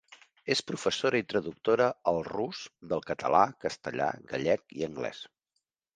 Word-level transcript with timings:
És 0.53 0.61
professora 0.69 1.19
i 1.23 1.25
traductora 1.33 1.89
al 2.13 2.17
rus 2.29 2.61
del 2.95 3.05
català, 3.11 3.43
castellà, 3.67 4.09
gallec 4.33 4.75
i 4.81 4.87
anglès. 4.89 5.21